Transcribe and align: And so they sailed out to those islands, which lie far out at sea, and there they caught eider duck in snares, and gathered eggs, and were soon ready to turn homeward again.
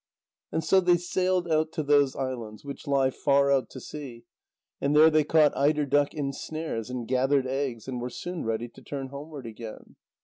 And 0.51 0.63
so 0.63 0.79
they 0.81 0.97
sailed 0.97 1.47
out 1.47 1.71
to 1.73 1.83
those 1.83 2.15
islands, 2.15 2.65
which 2.65 2.87
lie 2.87 3.11
far 3.11 3.51
out 3.51 3.67
at 3.75 3.81
sea, 3.83 4.25
and 4.81 4.95
there 4.95 5.11
they 5.11 5.23
caught 5.23 5.55
eider 5.55 5.85
duck 5.85 6.15
in 6.15 6.33
snares, 6.33 6.89
and 6.89 7.07
gathered 7.07 7.45
eggs, 7.45 7.87
and 7.87 8.01
were 8.01 8.09
soon 8.09 8.43
ready 8.43 8.67
to 8.67 8.81
turn 8.81 9.09
homeward 9.09 9.45
again. 9.45 9.97